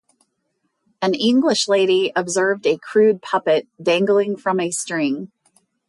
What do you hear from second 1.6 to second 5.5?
lady observed a crude puppet dangling from a string.